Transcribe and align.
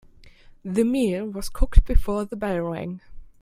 The 0.65 0.83
meal 0.83 1.27
was 1.27 1.47
cooked 1.47 1.85
before 1.85 2.25
the 2.25 2.35
bell 2.35 2.57
rang. 2.61 3.01